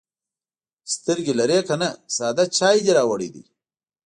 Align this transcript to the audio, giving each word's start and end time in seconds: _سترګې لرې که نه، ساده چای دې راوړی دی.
_سترګې 0.93 1.33
لرې 1.39 1.59
که 1.67 1.75
نه، 1.81 1.89
ساده 2.15 2.45
چای 2.57 2.77
دې 2.85 2.91
راوړی 2.97 3.29
دی. 3.35 3.43